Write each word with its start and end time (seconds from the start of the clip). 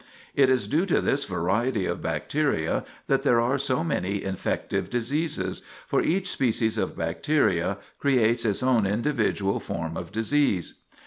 It 0.33 0.49
is 0.49 0.67
due 0.67 0.87
to 0.87 0.99
this 0.99 1.25
variety 1.25 1.85
of 1.85 2.01
bacteria 2.01 2.83
that 3.05 3.21
there 3.21 3.39
are 3.39 3.59
so 3.59 3.83
many 3.83 4.23
infective 4.23 4.89
diseases; 4.89 5.61
for 5.85 6.01
each 6.01 6.27
species 6.31 6.79
of 6.79 6.97
bacteria 6.97 7.77
creates 7.99 8.43
its 8.43 8.63
own 8.63 8.87
individual 8.87 9.59
form 9.59 9.95
of 9.95 10.11
disease. 10.11 10.73